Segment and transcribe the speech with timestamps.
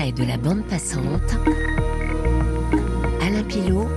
[0.00, 1.36] portrait de la bande passante.
[3.20, 3.88] Alain Pilot.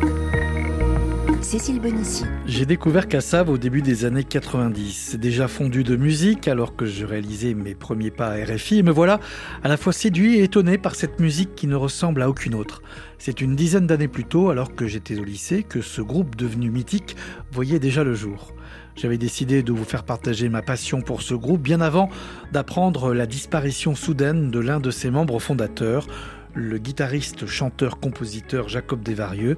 [1.42, 2.24] Cécile Bonissi.
[2.46, 5.18] J'ai découvert Kassav au début des années 90.
[5.20, 8.80] déjà fondu de musique alors que je réalisais mes premiers pas à RFI.
[8.80, 9.20] Et me voilà
[9.64, 12.82] à la fois séduit et étonné par cette musique qui ne ressemble à aucune autre.
[13.18, 16.70] C'est une dizaine d'années plus tôt, alors que j'étais au lycée, que ce groupe devenu
[16.70, 17.16] mythique
[17.52, 18.54] voyait déjà le jour.
[18.96, 22.10] J'avais décidé de vous faire partager ma passion pour ce groupe bien avant
[22.52, 26.08] d'apprendre la disparition soudaine de l'un de ses membres fondateurs,
[26.54, 29.58] le guitariste, chanteur, compositeur Jacob Desvarieux.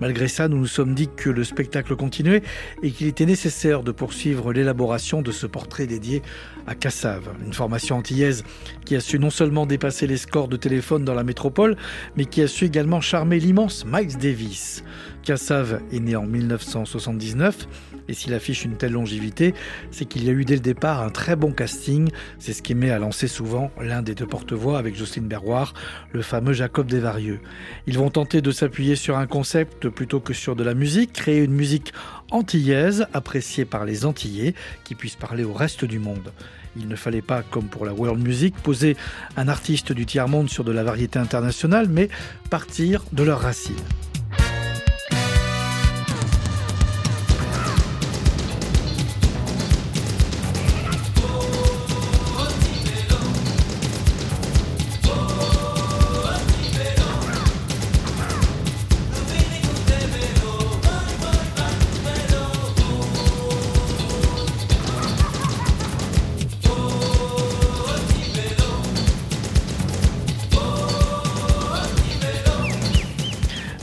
[0.00, 2.42] Malgré ça, nous nous sommes dit que le spectacle continuait
[2.82, 6.22] et qu'il était nécessaire de poursuivre l'élaboration de ce portrait dédié
[6.66, 8.44] à Cassave, une formation antillaise
[8.84, 11.76] qui a su non seulement dépasser les scores de téléphone dans la métropole,
[12.16, 14.84] mais qui a su également charmer l'immense Miles Davis.
[15.22, 17.66] Cassave est né en 1979
[18.08, 19.54] et s'il affiche une telle longévité,
[19.90, 22.10] c'est qu'il y a eu dès le départ un très bon casting.
[22.38, 25.72] C'est ce qui met à lancer souvent l'un des deux porte-voix avec Jocelyne Berroir,
[26.12, 27.40] le fameux Jacob Desvarieux.
[27.86, 31.42] Ils vont tenter de s'appuyer sur un concept plutôt que sur de la musique, créer
[31.42, 31.92] une musique
[32.30, 36.32] antillaise appréciée par les Antillais qui puisse parler au reste du monde.
[36.76, 38.96] Il ne fallait pas, comme pour la world music, poser
[39.36, 42.08] un artiste du tiers-monde sur de la variété internationale, mais
[42.50, 43.74] partir de leurs racines.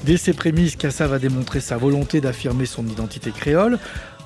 [0.03, 3.77] Dès ses prémices, Cassa va démontrer sa volonté d'affirmer son identité créole.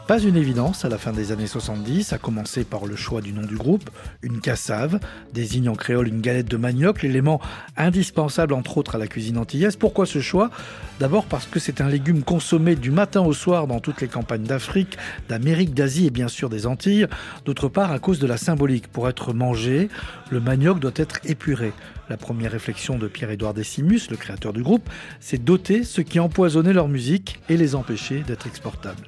[0.08, 3.34] Pas une évidence à la fin des années 70, à commencer par le choix du
[3.34, 3.90] nom du groupe,
[4.22, 5.00] une cassave,
[5.34, 7.42] désigne en créole une galette de manioc, l'élément
[7.76, 9.78] indispensable entre autres à la cuisine antillaise.
[9.78, 10.52] Pourquoi ce choix?
[11.00, 14.44] D'abord parce que c'est un légume consommé du matin au soir dans toutes les campagnes
[14.44, 14.96] d'Afrique,
[15.28, 17.08] d'Amérique, d'Asie et bien sûr des Antilles.
[17.44, 18.88] D'autre part à cause de la symbolique.
[18.88, 19.90] Pour être mangé,
[20.30, 21.74] le manioc doit être épuré.
[22.10, 26.74] La première réflexion de Pierre-Édouard Decimus, le créateur du groupe, c'est doter ceux qui empoisonnaient
[26.74, 29.08] leur musique et les empêcher d'être exportables.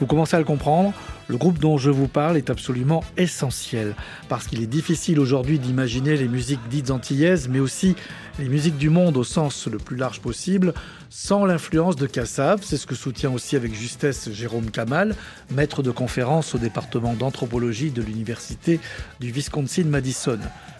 [0.00, 0.92] Vous commencez à le comprendre,
[1.28, 3.94] le groupe dont je vous parle est absolument essentiel,
[4.28, 7.96] parce qu'il est difficile aujourd'hui d'imaginer les musiques dites antillaises, mais aussi
[8.38, 10.74] les musiques du monde au sens le plus large possible,
[11.10, 12.60] sans l'influence de Kassav.
[12.62, 15.14] C'est ce que soutient aussi avec justesse Jérôme Kamal,
[15.50, 18.80] maître de conférence au département d'anthropologie de l'université
[19.20, 20.38] du Wisconsin-Madison.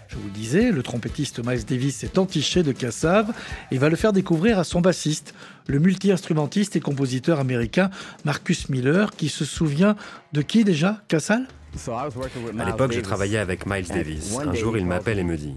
[0.08, 3.32] Je vous le disais, le trompettiste Miles Davis est entiché de Kassav
[3.70, 5.34] et va le faire découvrir à son bassiste,
[5.66, 7.90] le multi-instrumentiste et compositeur américain
[8.24, 9.96] Marcus Miller, qui se souvient
[10.32, 11.46] de qui déjà, Kassal
[11.88, 14.36] À l'époque, je travaillais avec Miles Davis.
[14.38, 15.54] Un jour, il m'appelle et me dit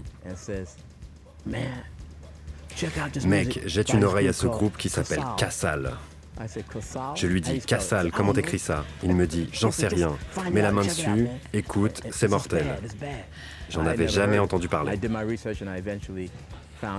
[3.24, 5.92] Mec, jette une oreille à ce groupe qui s'appelle Kassal.
[7.14, 8.84] Je lui dis Kassal, comment t'écris ça?
[9.02, 10.16] Il me dit J'en sais rien.
[10.50, 12.66] Mets la main dessus, écoute, c'est mortel.
[13.70, 14.98] J'en avais jamais entendu parler.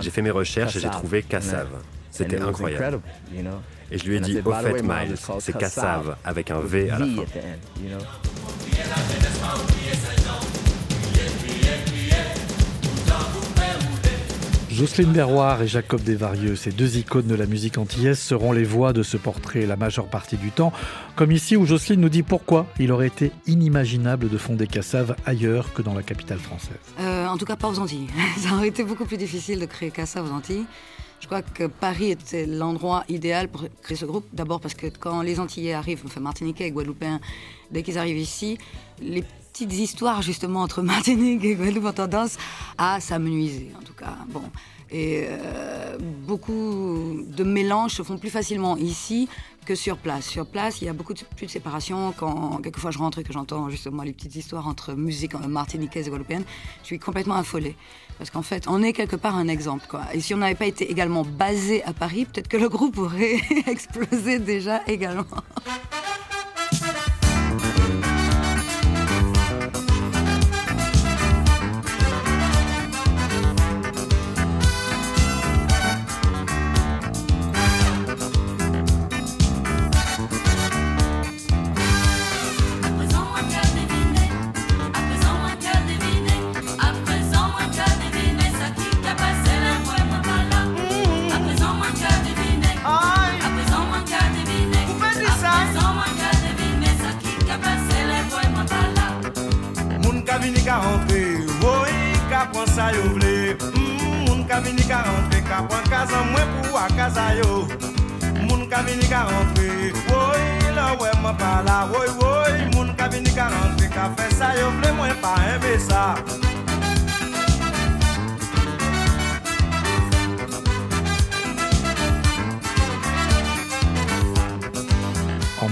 [0.00, 1.68] J'ai fait mes recherches et j'ai trouvé Kassav.
[2.10, 3.00] C'était incroyable.
[3.90, 7.06] Et je lui ai dit, au fait, Miles, c'est Kassav avec un V à la
[7.06, 7.24] fin.
[14.82, 18.92] Jocelyne Berroir et Jacob Desvarieux, ces deux icônes de la musique antillaise, seront les voix
[18.92, 20.72] de ce portrait la majeure partie du temps,
[21.14, 25.72] comme ici où Jocelyne nous dit pourquoi il aurait été inimaginable de fonder Cassave ailleurs
[25.72, 26.80] que dans la capitale française.
[26.98, 28.08] Euh, en tout cas pas aux Antilles.
[28.38, 30.64] Ça aurait été beaucoup plus difficile de créer Cassave aux Antilles.
[31.20, 34.26] Je crois que Paris était l'endroit idéal pour créer ce groupe.
[34.32, 37.20] D'abord parce que quand les Antillais arrivent, enfin Martiniquais et Guadeloupéens,
[37.70, 38.58] dès qu'ils arrivent ici,
[39.00, 42.36] les petites histoires justement entre Martinique et Guadeloupe ont tendance
[42.78, 44.16] à s'amenuiser, en tout cas.
[44.30, 44.42] Bon.
[44.92, 49.28] Et euh, beaucoup de mélanges se font plus facilement ici
[49.64, 50.26] que sur place.
[50.26, 52.12] Sur place, il y a beaucoup plus de séparation.
[52.16, 56.10] Quand quelquefois je rentre et que j'entends justement les petites histoires entre musique martiniquaise et
[56.10, 56.44] guadeloupéenne,
[56.82, 57.74] je suis complètement affolée.
[58.18, 59.86] Parce qu'en fait, on est quelque part un exemple.
[60.12, 63.40] Et si on n'avait pas été également basé à Paris, peut-être que le groupe aurait
[63.66, 65.24] explosé déjà également.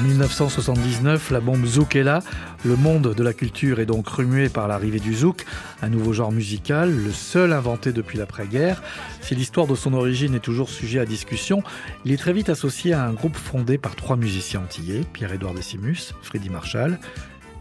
[0.03, 2.21] 1979, la bombe zouk est là.
[2.65, 5.45] Le monde de la culture est donc remué par l'arrivée du zouk,
[5.83, 8.83] un nouveau genre musical, le seul inventé depuis l'après-guerre.
[9.21, 11.63] Si l'histoire de son origine est toujours sujet à discussion,
[12.05, 16.15] il est très vite associé à un groupe fondé par trois musiciens antillais, Pierre-Édouard Decimus,
[16.23, 16.99] Freddy Marshall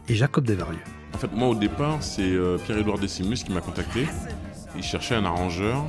[0.07, 0.79] et Jacob Desvarieux.
[1.13, 4.07] En fait, moi au départ, c'est euh, Pierre-Édouard Decimus qui m'a contacté.
[4.77, 5.85] Il cherchait un arrangeur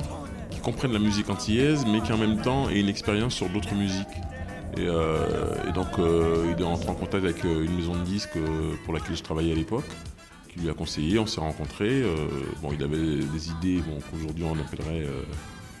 [0.49, 3.73] qui comprenne la musique antillaise, mais qui en même temps ait une expérience sur d'autres
[3.73, 4.07] musiques.
[4.79, 8.37] Euh, et, donc, euh, il est entré en contact avec euh, une maison de disques
[8.85, 9.85] pour laquelle je travaillais à l'époque,
[10.49, 11.19] qui lui a conseillé.
[11.19, 12.03] On s'est rencontrés.
[12.61, 15.07] bon, il avait des idées bon, qu'aujourd'hui on appellerait.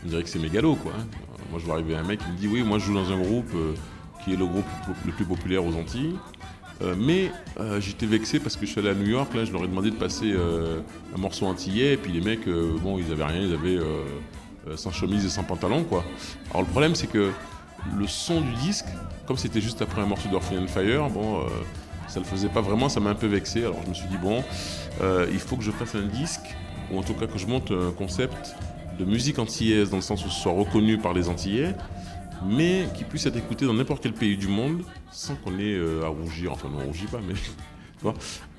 [0.05, 0.91] on dirait que c'est mégalo, quoi.
[0.97, 1.05] Hein.
[1.49, 3.19] Moi, je vois arriver un mec qui me dit Oui, moi, je joue dans un
[3.19, 3.51] groupe
[4.23, 4.65] qui est le groupe
[5.05, 6.15] le plus populaire aux Antilles.
[6.97, 7.31] mais
[7.79, 9.89] j'étais vexé parce que je suis allé à New York, là je leur ai demandé
[9.89, 13.79] de passer un morceau antillais, et puis les mecs, bon, ils avaient rien, ils avaient
[14.77, 16.05] sans chemise et sans pantalon, quoi.
[16.51, 17.31] Alors le problème, c'est que
[17.97, 18.85] le son du disque,
[19.25, 21.43] comme c'était juste après un morceau d'Orphan Fire, bon, euh,
[22.07, 23.61] ça le faisait pas vraiment, ça m'a un peu vexé.
[23.61, 24.43] Alors je me suis dit, bon,
[25.01, 26.55] euh, il faut que je fasse un disque,
[26.91, 28.55] ou en tout cas que je monte un concept
[28.99, 31.75] de musique antillaise, dans le sens où ce soit reconnu par les Antillais,
[32.45, 36.03] mais qui puisse être écouté dans n'importe quel pays du monde, sans qu'on ait euh,
[36.03, 36.51] à rougir.
[36.51, 37.35] Enfin, on ne rougit pas, mais.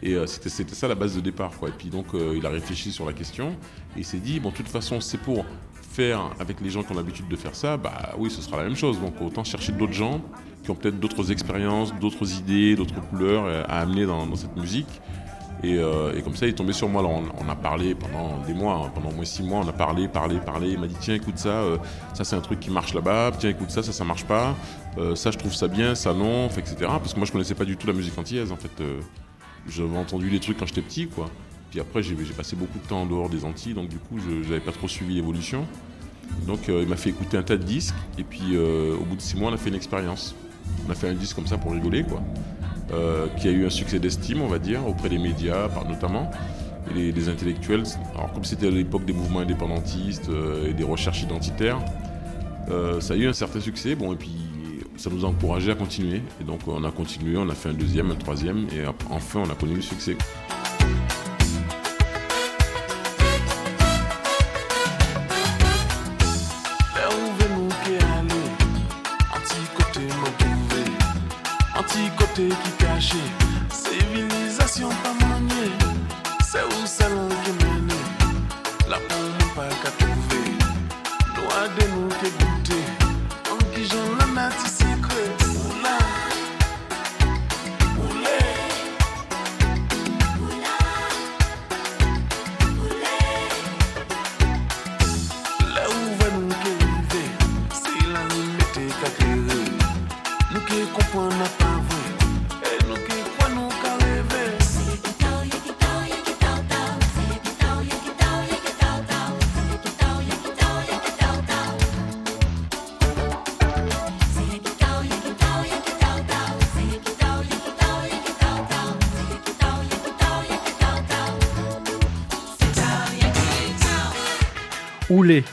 [0.02, 1.50] et c'était ça la base de départ.
[1.58, 1.70] Quoi.
[1.70, 3.50] Et puis donc, il a réfléchi sur la question,
[3.96, 5.44] et il s'est dit, bon, de toute façon, c'est pour
[5.92, 8.64] faire avec les gens qui ont l'habitude de faire ça, bah oui, ce sera la
[8.64, 8.98] même chose.
[9.00, 10.20] Donc autant chercher d'autres gens
[10.62, 15.00] qui ont peut-être d'autres expériences, d'autres idées, d'autres couleurs euh, à amener dans, cette musique.
[15.64, 17.02] Euh, et, comme ça, il est tombé sur moi.
[17.02, 19.72] Alors, on, a parlé pendant des mois, hein, pendant au moins six mois, on a
[19.72, 20.70] parlé, parlé, parlé.
[20.70, 21.78] Il m'a dit tiens, écoute ça, euh,
[22.14, 23.32] ça c'est un truc qui marche là-bas.
[23.38, 24.56] Tiens, écoute ça, ça ça marche pas.
[25.14, 26.74] ça, je trouve ça bien, ça non, etc.
[26.80, 28.50] Parce que moi, je connaissais pas du tout la musique antillaise.
[28.50, 28.82] En fait,
[29.68, 31.26] j'avais entendu les trucs quand j'étais petit, quoi.
[31.72, 34.46] Puis après, j'ai passé beaucoup de temps en dehors des Antilles, donc du coup, je
[34.46, 35.66] n'avais pas trop suivi l'évolution.
[36.46, 39.16] Donc euh, il m'a fait écouter un tas de disques, et puis euh, au bout
[39.16, 40.34] de six mois, on a fait une expérience.
[40.86, 42.22] On a fait un disque comme ça pour rigoler, quoi.
[42.92, 46.30] Euh, qui a eu un succès d'estime, on va dire, auprès des médias, notamment,
[46.94, 47.84] et des, intellectuels.
[48.14, 50.30] Alors comme c'était à l'époque des mouvements indépendantistes
[50.68, 51.78] et des recherches identitaires,
[53.00, 54.34] ça a eu un certain succès, bon, et puis
[54.98, 56.20] ça nous a encouragé à continuer.
[56.38, 59.50] Et donc on a continué, on a fait un deuxième, un troisième, et enfin on
[59.50, 60.18] a connu le succès.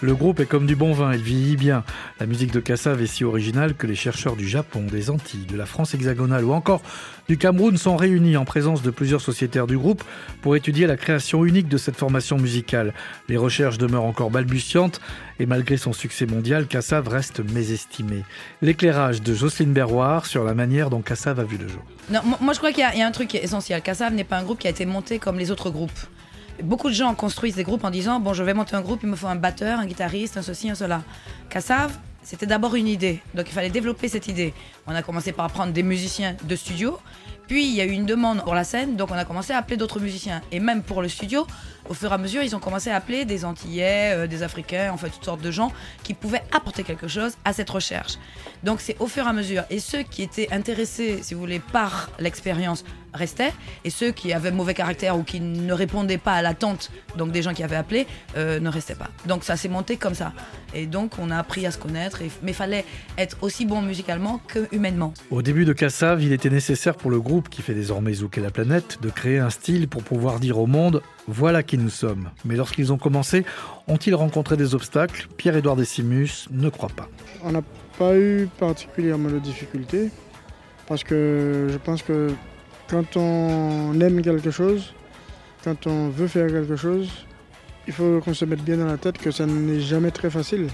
[0.01, 1.83] Le groupe est comme du bon vin, il vieillit bien.
[2.19, 5.55] La musique de Kassav est si originale que les chercheurs du Japon, des Antilles, de
[5.55, 6.81] la France hexagonale ou encore
[7.29, 10.03] du Cameroun sont réunis en présence de plusieurs sociétaires du groupe
[10.41, 12.93] pour étudier la création unique de cette formation musicale.
[13.29, 14.99] Les recherches demeurent encore balbutiantes
[15.39, 18.25] et malgré son succès mondial, Kassav reste mésestimé.
[18.61, 21.83] L'éclairage de Jocelyne Berroir sur la manière dont Kassav a vu le jour.
[22.09, 23.81] Non, moi je crois qu'il y, a un truc essentiel.
[23.81, 25.99] Kassav n'est pas un groupe qui a été monté comme les autres groupes
[26.63, 29.09] beaucoup de gens construisent des groupes en disant bon, je vais monter un groupe, il
[29.09, 31.03] me faut un batteur, un guitariste, un ceci, un cela.
[31.49, 34.53] Kassav, c'était d'abord une idée, donc il fallait développer cette idée.
[34.87, 36.99] On a commencé par prendre des musiciens de studio,
[37.47, 39.57] puis il y a eu une demande pour la scène, donc on a commencé à
[39.57, 40.41] appeler d'autres musiciens.
[40.51, 41.47] Et même pour le studio,
[41.89, 44.91] au fur et à mesure, ils ont commencé à appeler des Antillais, euh, des Africains,
[44.93, 45.71] en fait toutes sortes de gens
[46.03, 48.17] qui pouvaient apporter quelque chose à cette recherche.
[48.63, 49.63] Donc c'est au fur et à mesure.
[49.69, 53.53] Et ceux qui étaient intéressés, si vous voulez, par l'expérience restaient,
[53.83, 57.41] et ceux qui avaient mauvais caractère ou qui ne répondaient pas à l'attente, donc des
[57.41, 58.05] gens qui avaient appelé,
[58.37, 59.09] euh, ne restaient pas.
[59.25, 60.31] Donc ça s'est monté comme ça.
[60.75, 62.85] Et donc on a appris à se connaître, mais il fallait
[63.17, 65.13] être aussi bon musicalement que humainement.
[65.31, 68.51] Au début de Kassav, il était nécessaire pour le groupe qui fait désormais zouker la
[68.51, 72.29] planète de créer un style pour pouvoir dire au monde voilà qui nous sommes.
[72.43, 73.45] Mais lorsqu'ils ont commencé,
[73.87, 75.27] ont-ils rencontré des obstacles?
[75.37, 77.07] Pierre-Édouard Décimus ne croit pas.
[77.43, 77.61] On n'a
[77.97, 80.09] pas eu particulièrement de difficultés
[80.87, 82.31] parce que je pense que
[82.89, 84.93] quand on aime quelque chose,
[85.63, 87.09] quand on veut faire quelque chose,
[87.87, 90.67] il faut qu'on se mette bien dans la tête que ça n'est jamais très facile.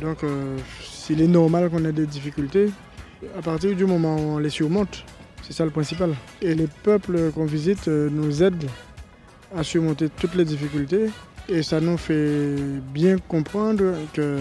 [0.00, 2.70] Donc, euh, s'il est normal qu'on ait des difficultés,
[3.36, 5.04] à partir du moment où on les surmonte,
[5.42, 6.14] c'est ça le principal.
[6.40, 8.68] Et les peuples qu'on visite euh, nous aident
[9.56, 11.10] à surmonter toutes les difficultés.
[11.48, 12.56] Et ça nous fait
[12.92, 14.38] bien comprendre que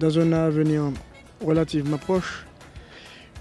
[0.00, 0.90] dans un avenir
[1.44, 2.44] relativement proche,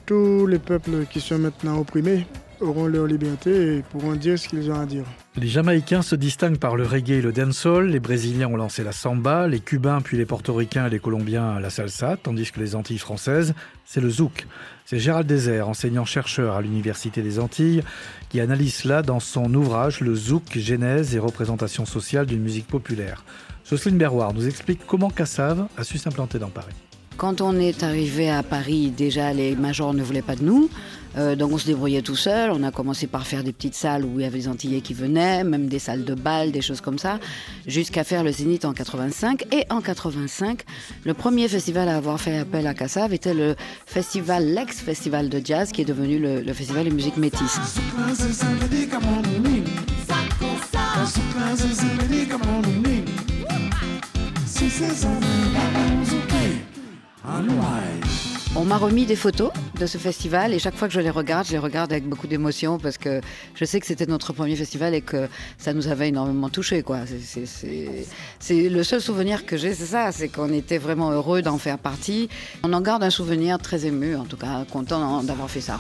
[0.06, 2.28] tous les peuples qui sont maintenant opprimés
[2.62, 5.04] auront leur liberté et pourront dire ce qu'ils ont à dire.
[5.36, 8.92] Les Jamaïcains se distinguent par le reggae et le dancehall, les Brésiliens ont lancé la
[8.92, 12.98] samba, les Cubains puis les Portoricains et les Colombiens la salsa, tandis que les Antilles
[12.98, 13.54] françaises,
[13.86, 14.48] c'est le zouk.
[14.86, 17.82] C'est Gérald Désert, enseignant-chercheur à l'Université des Antilles,
[18.30, 23.24] qui analyse cela dans son ouvrage Le zouk, genèse et représentation sociale d'une musique populaire.
[23.68, 26.76] Jocelyne Berroir nous explique comment Cassave a su s'implanter dans Paris.
[27.18, 30.70] Quand on est arrivé à Paris, déjà les majors ne voulaient pas de nous.
[31.18, 32.52] Euh, donc on se débrouillait tout seul.
[32.52, 34.94] On a commencé par faire des petites salles où il y avait des Antillais qui
[34.94, 37.20] venaient, même des salles de bal, des choses comme ça,
[37.68, 39.46] jusqu'à faire le Zénith en 85.
[39.54, 40.64] Et en 85,
[41.06, 43.56] le premier festival à avoir fait appel à Cassave était le
[43.86, 47.60] festival, l'ex-festival de jazz, qui est devenu le, le festival de musique métisse.
[58.58, 61.46] On m'a remis des photos de ce festival et chaque fois que je les regarde,
[61.46, 63.20] je les regarde avec beaucoup d'émotion parce que
[63.54, 65.28] je sais que c'était notre premier festival et que
[65.58, 66.82] ça nous avait énormément touché.
[66.82, 67.00] Quoi.
[68.40, 71.78] C'est, le seul souvenir que j'ai, c'est ça, c'est qu'on était vraiment heureux d'en faire
[71.78, 72.30] partie.
[72.64, 75.78] On en garde un souvenir très ému, en tout cas content d'avoir fait ça.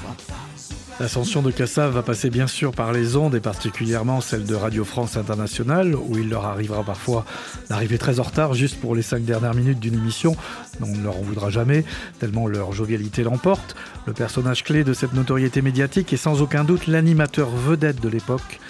[0.98, 4.86] L'ascension de Cassave va passer bien sûr par les ondes et particulièrement celle de Radio
[4.86, 7.26] France Internationale où il leur arrivera parfois
[7.70, 10.38] d'arriver très en retard juste pour les cinq dernières minutes d'une émission.
[10.82, 11.84] On ne leur en voudra jamais
[12.20, 13.76] tellement leur jovialité l'emporte.
[14.06, 18.62] Le personnage clé de cette notoriété médiatique est sans aucun doute l'animateur vedette de l'époque.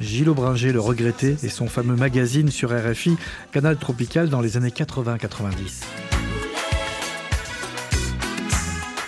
[0.00, 3.18] Gilles Aubringer le regretté et son fameux magazine sur RFI,
[3.52, 6.23] Canal Tropical dans les années 80-90.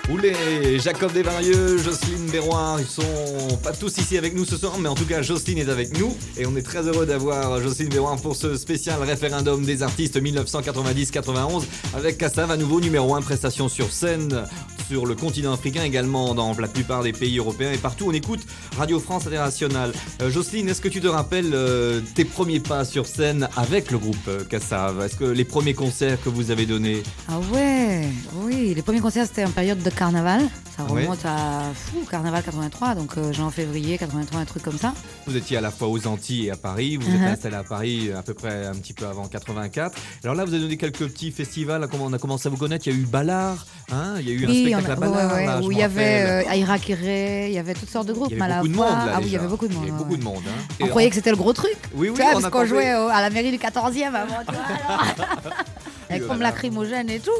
[0.08, 4.88] Oulé, Jacob Desvarieux, Jocelyne Béroir, ils sont pas tous ici avec nous ce soir, mais
[4.88, 6.16] en tout cas Jocelyne est avec nous.
[6.36, 11.64] Et on est très heureux d'avoir Jocelyne Béroir pour ce spécial référendum des artistes 1990-91
[11.94, 14.44] avec Kassav à nouveau numéro 1 prestation sur scène
[14.88, 18.40] sur le continent africain également dans la plupart des pays européens et partout on écoute
[18.76, 19.92] Radio France Internationale.
[20.22, 23.98] Euh, Jocelyne, est-ce que tu te rappelles euh, tes premiers pas sur scène avec le
[23.98, 25.02] groupe euh, Kassav?
[25.02, 27.02] Est-ce que les premiers concerts que vous avez donnés?
[27.28, 28.08] Ah ouais,
[28.42, 30.48] oui, les premiers concerts c'était en période de carnaval.
[30.76, 34.92] Ça remonte à fou, carnaval 83, donc euh, janvier-février 83, un truc comme ça.
[35.26, 36.98] Vous étiez à la fois aux Antilles et à Paris.
[36.98, 37.32] Vous êtes uh-huh.
[37.32, 39.96] installé à Paris à peu près un petit peu avant 84.
[40.22, 41.88] Alors là, vous avez donné quelques petits festivals.
[41.98, 42.86] On a commencé à vous connaître?
[42.86, 44.16] Il y a eu Ballard, hein?
[44.20, 45.64] Il y a eu un spectacle à Ballard.
[45.64, 48.28] où il y avait euh, Aira il y avait toutes sortes de groupes.
[48.30, 48.86] Il y avait beaucoup de monde.
[48.86, 49.84] Là, ah oui, il y avait beaucoup de monde.
[49.84, 50.42] Il y avait beaucoup de monde.
[50.46, 50.76] Hein.
[50.80, 51.76] On croyait que c'était le gros truc.
[51.94, 52.18] Oui, oui.
[52.18, 54.26] parce qu'on jouait à la mairie du 14e avant.
[56.08, 57.30] Avec comme lacrymogène et tout.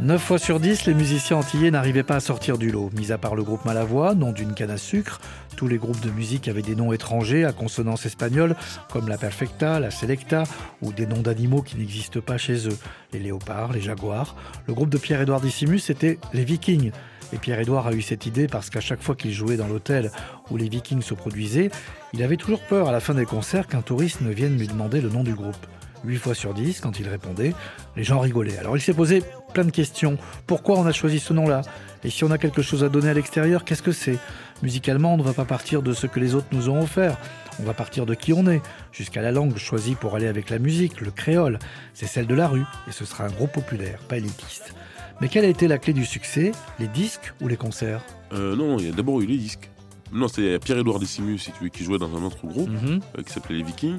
[0.00, 2.90] 9 fois sur 10, les musiciens antillais n'arrivaient pas à sortir du lot.
[2.96, 5.20] Mis à part le groupe Malavoie, nom d'une canne à sucre,
[5.56, 8.54] tous les groupes de musique avaient des noms étrangers à consonance espagnole,
[8.92, 10.44] comme la Perfecta, la Selecta,
[10.82, 12.78] ou des noms d'animaux qui n'existent pas chez eux.
[13.12, 14.36] Les léopards, les jaguars.
[14.66, 16.92] Le groupe de Pierre-Édouard Dissimus, c'était les Vikings.
[17.32, 20.12] Et Pierre-Édouard a eu cette idée parce qu'à chaque fois qu'il jouait dans l'hôtel
[20.50, 21.70] où les Vikings se produisaient,
[22.12, 25.00] il avait toujours peur à la fin des concerts qu'un touriste ne vienne lui demander
[25.00, 25.66] le nom du groupe.
[26.06, 27.54] 8 fois sur 10, quand il répondait,
[27.96, 28.58] les gens rigolaient.
[28.58, 29.22] Alors il s'est posé
[29.52, 30.18] plein de questions.
[30.46, 31.62] Pourquoi on a choisi ce nom-là?
[32.04, 34.18] Et si on a quelque chose à donner à l'extérieur, qu'est-ce que c'est?
[34.62, 37.18] Musicalement, on ne va pas partir de ce que les autres nous ont offert.
[37.58, 40.58] On va partir de qui on est, jusqu'à la langue choisie pour aller avec la
[40.58, 41.58] musique, le créole.
[41.94, 44.74] C'est celle de la rue, et ce sera un groupe populaire, pas élitiste.
[45.20, 46.52] Mais quelle a été la clé du succès?
[46.78, 48.02] Les disques ou les concerts?
[48.32, 49.70] Euh, Non, il y a d'abord eu les disques.
[50.12, 53.00] Non, c'est Pierre-Édouard Décimus, si tu veux, qui jouait dans un autre groupe, mhm.
[53.18, 53.98] euh, qui s'appelait Les Vikings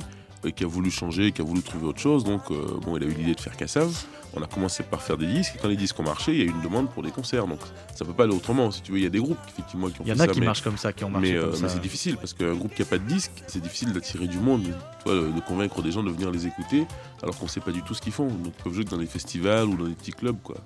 [0.51, 2.23] qui a voulu changer, qui a voulu trouver autre chose.
[2.23, 3.91] Donc, euh, bon, il a eu l'idée de faire Cassav.
[4.33, 5.53] On a commencé par faire des disques.
[5.55, 7.47] Et quand les disques ont marché, il y a eu une demande pour des concerts.
[7.47, 7.59] Donc,
[7.95, 8.71] ça peut pas aller autrement.
[8.71, 10.27] Si tu veux, il y a des groupes effectivement qui ont Il y en a
[10.27, 11.33] qui marchent comme ça, qui ont marché.
[11.33, 13.93] Mais, euh, mais c'est difficile parce qu'un groupe qui a pas de disque, c'est difficile
[13.93, 14.63] d'attirer du monde,
[15.05, 16.85] de convaincre des gens de venir les écouter,
[17.23, 18.27] alors qu'on sait pas du tout ce qu'ils font.
[18.27, 20.57] Donc, ils peuvent jouer dans des festivals ou dans des petits clubs, quoi.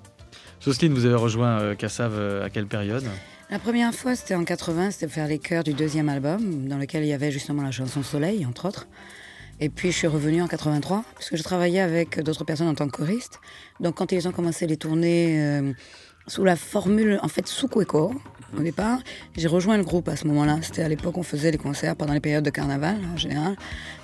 [0.60, 3.04] Jocelyne, vous avez rejoint euh, Cassav à quelle période?
[3.52, 6.78] La première fois, c'était en 80, c'était pour faire les chœurs du deuxième album, dans
[6.78, 8.86] lequel il y avait justement la chanson Soleil, entre autres.
[9.60, 12.74] Et puis je suis revenue en 83, parce que je travaillais avec d'autres personnes en
[12.74, 13.40] tant que choriste.
[13.80, 15.72] Donc quand ils ont commencé les tournées euh,
[16.26, 18.12] sous la formule, en fait, sous Cueco,
[18.56, 18.98] au départ.
[19.36, 20.58] J'ai rejoint le groupe à ce moment-là.
[20.62, 23.56] C'était à l'époque, on faisait les concerts pendant les périodes de carnaval, en général.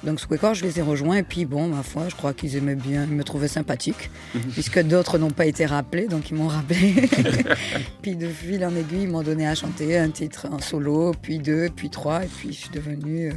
[0.04, 1.18] Donc, Squeakor, je les ai rejoints.
[1.18, 4.42] Et puis, bon, ma foi, je crois qu'ils aimaient bien, ils me trouvaient sympathique, mhm.
[4.52, 6.94] puisque d'autres n'ont pas été rappelés, donc ils m'ont rappelé.
[8.02, 11.38] puis, de fil en aiguille, ils m'ont donné à chanter un titre en solo, puis
[11.38, 12.24] deux, puis trois.
[12.24, 13.30] Et puis, je suis devenue.
[13.30, 13.32] Euh,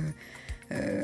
[0.73, 1.03] euh,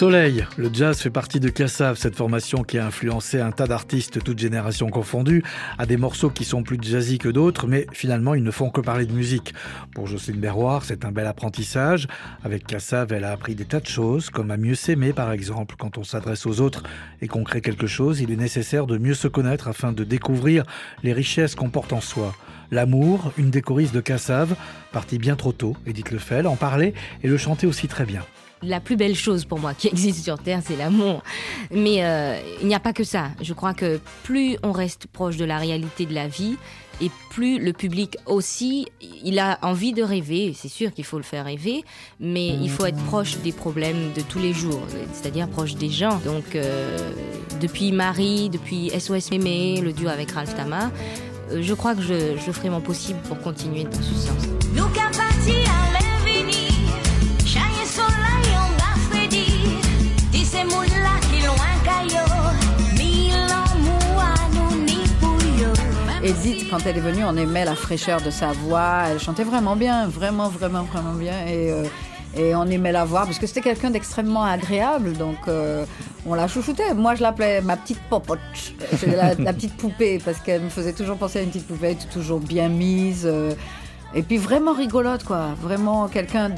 [0.00, 4.40] le jazz fait partie de Cassav, cette formation qui a influencé un tas d'artistes, toutes
[4.40, 5.44] générations confondues,
[5.78, 8.80] à des morceaux qui sont plus jazzy que d'autres, mais finalement ils ne font que
[8.80, 9.54] parler de musique.
[9.94, 12.08] Pour Jocelyne Berroir, c'est un bel apprentissage.
[12.42, 15.76] Avec Cassav, elle a appris des tas de choses, comme à mieux s'aimer par exemple.
[15.78, 16.82] Quand on s'adresse aux autres
[17.22, 20.64] et qu'on crée quelque chose, il est nécessaire de mieux se connaître afin de découvrir
[21.04, 22.34] les richesses qu'on porte en soi.
[22.72, 24.56] L'amour, une des choristes de Cassav,
[24.90, 28.24] partie bien trop tôt, Edith Lefel, en parlait et le chantait aussi très bien
[28.64, 31.22] la plus belle chose pour moi qui existe sur Terre, c'est l'amour.
[31.70, 33.28] Mais euh, il n'y a pas que ça.
[33.40, 36.56] Je crois que plus on reste proche de la réalité de la vie,
[37.00, 38.86] et plus le public aussi,
[39.24, 40.54] il a envie de rêver.
[40.56, 41.84] C'est sûr qu'il faut le faire rêver,
[42.20, 44.80] mais il faut être proche des problèmes de tous les jours,
[45.12, 46.20] c'est-à-dire proche des gens.
[46.24, 47.10] Donc, euh,
[47.60, 50.92] depuis Marie, depuis SOS Mémé, le duo avec Ralph Tama,
[51.50, 54.44] euh, je crois que je, je ferai mon possible pour continuer dans ce sens.
[66.24, 69.02] Edith, quand elle est venue, on aimait la fraîcheur de sa voix.
[69.10, 71.46] Elle chantait vraiment bien, vraiment, vraiment, vraiment bien.
[71.46, 75.12] Et, euh, on aimait la voir parce que c'était quelqu'un d'extrêmement agréable.
[75.12, 75.84] Donc euh,
[76.24, 76.94] on la chouchoutait.
[76.94, 78.38] Moi, je l'appelais ma petite popote,
[79.06, 82.40] la, la, petite poupée, parce qu'elle me faisait toujours penser à une petite poupée, toujours
[82.40, 83.24] bien mise.
[83.26, 83.52] Euh,
[84.14, 85.48] et puis vraiment rigolote, quoi.
[85.60, 86.50] Vraiment quelqu'un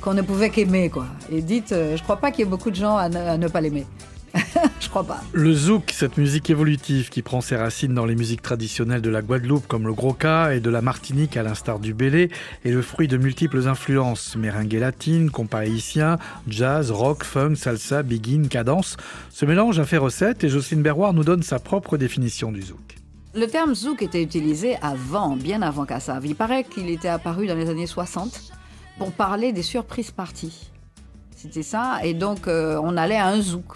[0.00, 1.06] qu'on ne pouvait qu'aimer, quoi.
[1.30, 3.86] Edith, je crois pas qu'il y ait beaucoup de gens à ne pas l'aimer.
[4.80, 5.20] je crois pas.
[5.32, 9.22] Le zouk, cette musique évolutive qui prend ses racines dans les musiques traditionnelles de la
[9.22, 12.30] Guadeloupe comme le groka et de la Martinique à l'instar du bélé,
[12.64, 18.44] est le fruit de multiples influences merengue latine, compas haïtien, jazz, rock, funk, salsa, begin,
[18.48, 18.96] cadence.
[19.30, 22.96] Ce mélange a fait recette et Jocelyne Berroir nous donne sa propre définition du zouk.
[23.34, 26.26] Le terme zouk était utilisé avant, bien avant Kassav.
[26.26, 28.52] Il paraît qu'il était apparu dans les années 60
[28.98, 30.70] pour parler des surprises parties.
[31.36, 33.72] C'était ça, et donc euh, on allait à un zouk.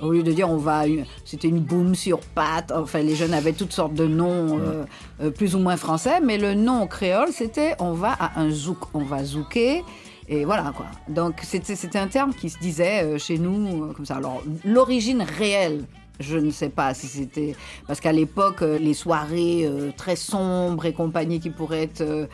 [0.00, 0.84] Au lieu de dire on va,
[1.24, 2.72] c'était une boum sur patte.
[2.72, 4.84] Enfin, les jeunes avaient toutes sortes de noms euh,
[5.20, 8.78] euh, plus ou moins français, mais le nom créole c'était on va à un zouk,
[8.94, 9.84] on va zouker.
[10.28, 10.86] Et voilà quoi.
[11.08, 14.16] Donc c'était un terme qui se disait euh, chez nous comme ça.
[14.16, 15.84] Alors l'origine réelle,
[16.20, 17.56] je ne sais pas si c'était
[17.88, 22.28] parce qu'à l'époque les soirées très sombres et compagnie qui pourraient être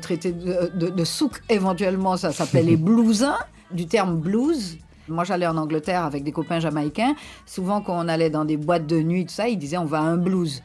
[0.00, 3.38] traitées de, de, de souk éventuellement, ça s'appelait les blousins
[3.70, 7.14] du terme blues moi, j'allais en Angleterre avec des copains jamaïcains.
[7.46, 9.98] Souvent, quand on allait dans des boîtes de nuit, tout ça, ils disaient on va
[9.98, 10.62] à un blues.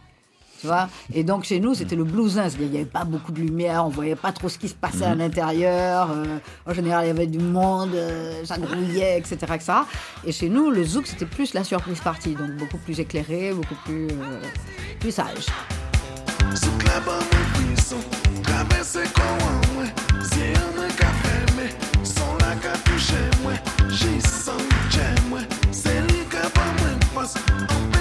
[0.60, 0.89] Tu vois?
[1.13, 2.47] Et donc chez nous, c'était le blousin.
[2.60, 4.73] Il n'y avait pas beaucoup de lumière, on ne voyait pas trop ce qui se
[4.73, 5.19] passait à mhm.
[5.19, 6.12] l'intérieur.
[6.12, 9.73] Euh, en général, il y avait du monde, euh, ça grouillait, etc., etc.,
[10.25, 13.75] Et chez nous, le zouk, c'était plus la surprise partie, donc beaucoup plus éclairé, beaucoup
[13.86, 14.41] plus, euh,
[14.99, 15.45] plus sage.
[24.00, 24.54] She's so
[24.90, 26.38] j'aime, c'est lui qui
[27.14, 27.99] va.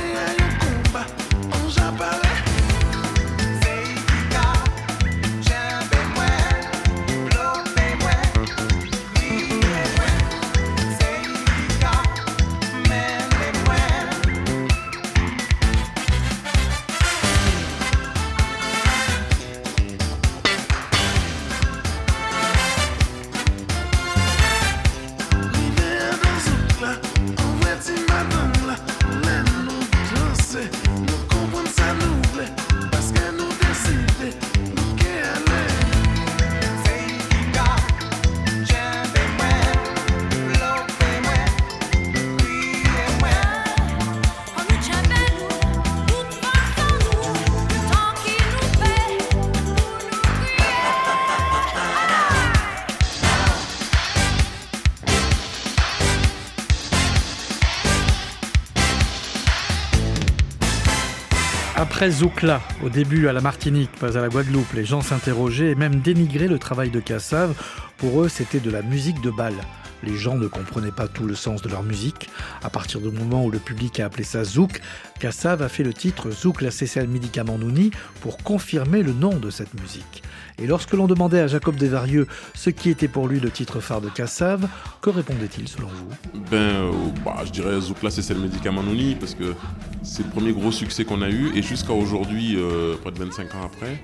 [61.98, 65.74] Après Zoukla, au début à la Martinique, pas à la Guadeloupe, les gens s'interrogeaient et
[65.74, 67.56] même dénigraient le travail de Cassave.
[67.96, 69.54] Pour eux, c'était de la musique de bal.
[70.02, 72.30] Les gens ne comprenaient pas tout le sens de leur musique.
[72.62, 74.80] À partir du moment où le public a appelé ça Zouk,
[75.20, 79.50] Kassav a fait le titre Zouk la CCL Médicament Nouni pour confirmer le nom de
[79.50, 80.22] cette musique.
[80.60, 84.00] Et lorsque l'on demandait à Jacob Desvarieux ce qui était pour lui le titre phare
[84.00, 84.68] de Kassav,
[85.00, 86.08] que répondait-il selon vous?
[86.50, 86.92] Ben, euh,
[87.24, 89.54] bah, je dirais Zouk la CCL Médicament Nouni parce que
[90.02, 93.54] c'est le premier gros succès qu'on a eu et jusqu'à aujourd'hui, euh, près de 25
[93.54, 94.02] ans après,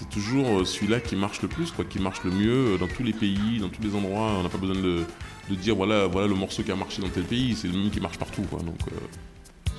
[0.00, 2.88] c'est toujours euh, celui-là qui marche le plus, quoi, qui marche le mieux euh, dans
[2.88, 4.32] tous les pays, dans tous les endroits.
[4.38, 5.04] On n'a pas besoin de,
[5.50, 8.00] dire voilà, voilà le morceau qui a marché dans tel pays, c'est le même qui
[8.00, 8.42] marche partout.
[8.42, 8.60] Quoi.
[8.60, 8.96] Donc euh,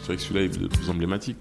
[0.02, 1.38] c'est vrai que celui-là est le plus emblématique.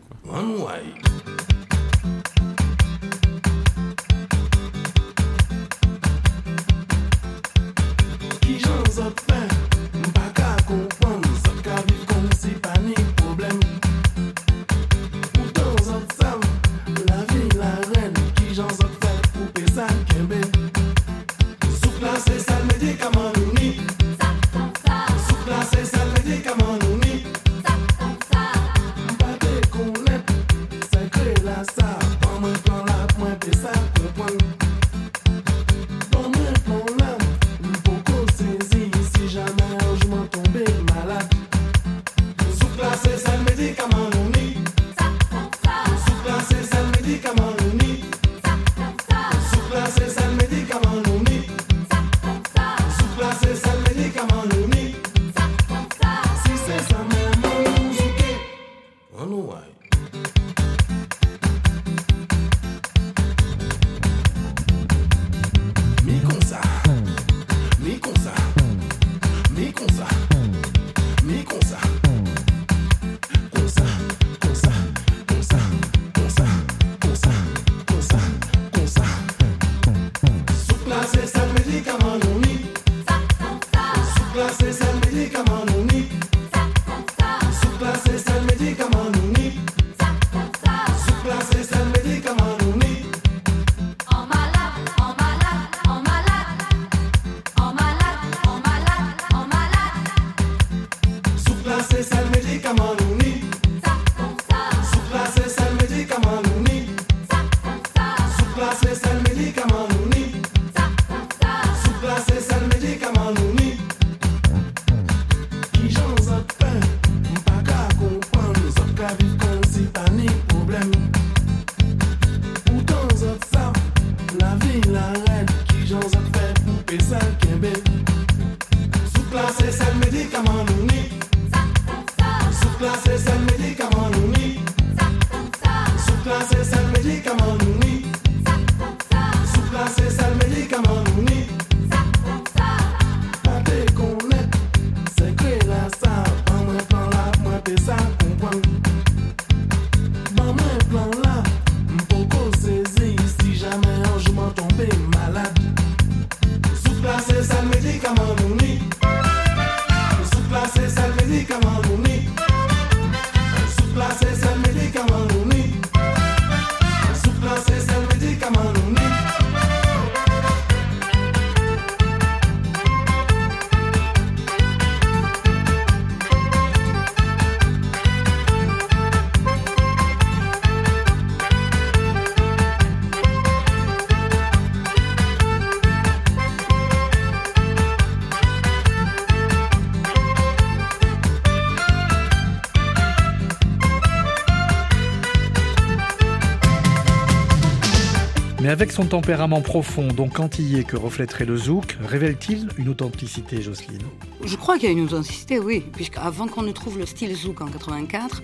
[199.01, 204.03] Son tempérament profond, donc antillais que reflèterait le zouk, révèle-t-il une authenticité, Jocelyne?
[204.45, 207.63] Je crois qu'il y a une authenticité, oui, puisqu'avant qu'on ne trouve le style zouk
[207.63, 208.43] en 84,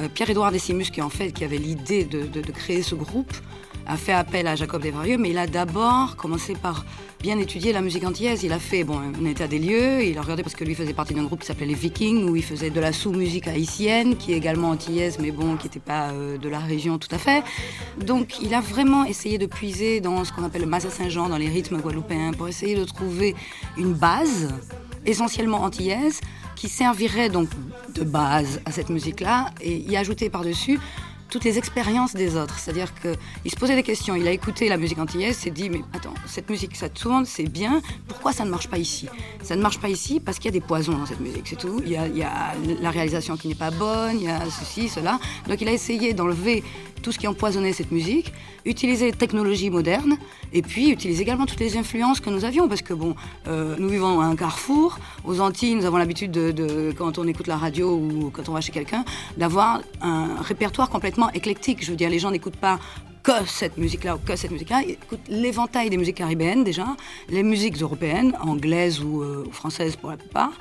[0.00, 3.32] euh, Pierre-Édouard Decimus, qui en fait qui avait l'idée de, créer ce groupe,
[3.88, 6.84] a fait appel à Jacob Desvarieux, mais il a d'abord commencé par
[7.20, 8.44] bien étudier la musique antillaise.
[8.44, 10.92] Il a fait bon, un état des lieux, il a regardé parce que lui faisait
[10.92, 14.32] partie d'un groupe qui s'appelait les Vikings, où il faisait de la sous-musique haïtienne, qui
[14.32, 17.42] est également antillaise, mais bon, qui n'était pas euh, de la région tout à fait.
[18.04, 21.38] Donc il a vraiment essayé de puiser dans ce qu'on appelle le Massa Saint-Jean, dans
[21.38, 23.34] les rythmes guadeloupéens, pour essayer de trouver
[23.78, 24.48] une base
[25.06, 26.20] essentiellement antillaise
[26.56, 27.48] qui servirait donc
[27.94, 30.78] de base à cette musique-là et y ajouter par-dessus
[31.30, 32.58] toutes les expériences des autres.
[32.58, 35.80] C'est-à-dire qu'il se posait des questions, il a écouté la musique antillaise, s'est dit, mais
[35.92, 37.80] attends, cette musique, ça tourne, c'est bien.
[38.06, 39.08] Pourquoi ça ne marche pas ici?
[39.42, 41.56] Ça ne marche pas ici parce qu'il y a des poisons dans cette musique, c'est
[41.56, 41.80] tout.
[41.84, 45.18] Il y, a, la réalisation qui n'est pas bonne, il y a ceci, cela.
[45.48, 46.62] Donc il a essayé d'enlever
[47.02, 48.32] tout ce qui empoisonnait cette musique,
[48.64, 50.16] utiliser technologie moderne
[50.52, 53.14] et puis utiliser également toutes les influences que nous avions parce que bon,
[53.46, 54.98] euh, nous vivons à un carrefour.
[55.24, 58.60] Aux Antilles, nous avons l'habitude de, quand on écoute la radio ou quand on va
[58.60, 59.04] chez quelqu'un,
[59.36, 61.84] d'avoir un répertoire complètement éclectique.
[61.84, 62.78] Je veux dire, les gens n'écoutent pas
[63.22, 64.82] que cette musique-là ou que cette musique-là.
[64.82, 66.96] Écoutent l'éventail des musiques caribéennes déjà,
[67.28, 70.52] les musiques européennes, anglaises ou, euh, françaises pour la plupart,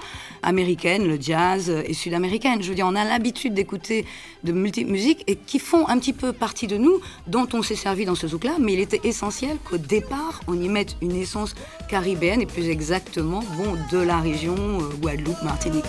[0.43, 2.61] américaines, le jazz et sud-américaines.
[2.61, 4.05] Je veux dire, on a l'habitude d'écouter
[4.43, 7.75] de multiples musiques et qui font un petit peu partie de nous, dont on s'est
[7.75, 11.55] servi dans ce zouk-là, mais il était essentiel qu'au départ, on y mette une essence
[11.89, 15.85] caribéenne et plus exactement, bon, de la région euh, Guadeloupe, Martinique.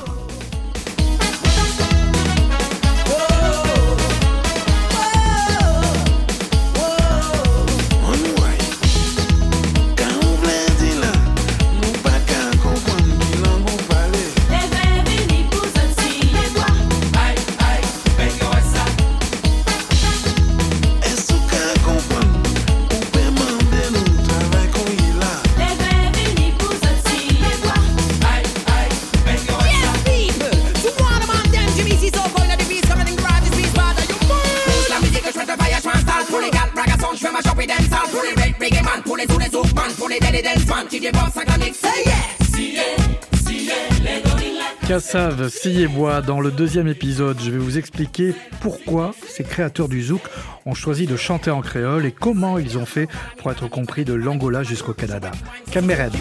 [45.86, 50.22] Bois, dans le deuxième épisode, je vais vous expliquer pourquoi ces créateurs du zouk
[50.66, 54.14] ont choisi de chanter en créole et comment ils ont fait pour être compris de
[54.14, 55.30] l'Angola jusqu'au Canada.
[55.70, 56.12] Camered.